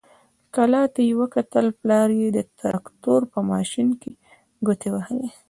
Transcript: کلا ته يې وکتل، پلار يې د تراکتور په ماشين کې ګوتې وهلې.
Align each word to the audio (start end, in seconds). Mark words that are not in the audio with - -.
کلا 0.55 0.83
ته 0.93 0.99
يې 1.07 1.13
وکتل، 1.21 1.65
پلار 1.79 2.09
يې 2.19 2.27
د 2.37 2.39
تراکتور 2.59 3.21
په 3.31 3.39
ماشين 3.51 3.87
کې 4.01 4.11
ګوتې 4.65 4.89
وهلې. 4.91 5.29